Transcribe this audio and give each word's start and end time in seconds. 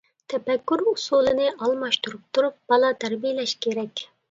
تەپەككۇر 0.33 0.81
ئۇسۇلىنى 0.91 1.51
ئالماشتۇرۇپ 1.51 2.25
تۇرۇپ 2.39 2.59
بالا 2.73 2.93
تەربىيەلەش 3.07 3.57
كېرەك. 3.69 4.07